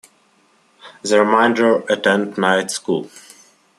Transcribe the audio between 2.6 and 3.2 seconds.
school.